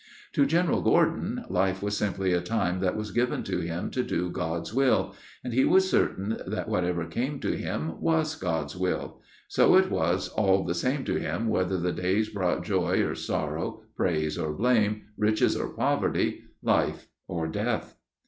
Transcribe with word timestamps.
To 0.33 0.47
General 0.47 0.81
Gordon 0.81 1.45
life 1.47 1.83
was 1.83 1.95
simply 1.95 2.33
a 2.33 2.41
time 2.41 2.79
that 2.79 2.95
was 2.95 3.11
given 3.11 3.43
to 3.43 3.59
him 3.59 3.91
to 3.91 4.01
do 4.01 4.31
God's 4.31 4.73
will 4.73 5.13
and 5.43 5.53
he 5.53 5.63
was 5.63 5.87
certain 5.91 6.37
that 6.47 6.67
whatever 6.67 7.05
came 7.05 7.39
to 7.41 7.55
him 7.55 8.01
was 8.01 8.33
God's 8.33 8.75
will 8.75 9.21
so 9.47 9.75
it 9.75 9.91
was 9.91 10.27
all 10.29 10.63
the 10.63 10.73
same 10.73 11.05
to 11.05 11.17
him 11.19 11.49
whether 11.49 11.77
the 11.77 11.91
days 11.91 12.29
brought 12.29 12.63
joy 12.63 13.03
or 13.05 13.13
sorrow, 13.13 13.83
praise 13.95 14.39
or 14.39 14.53
blame, 14.53 15.03
riches 15.19 15.55
or 15.55 15.69
poverty, 15.69 16.45
life 16.63 17.05
or 17.27 17.45
death. 17.47 17.95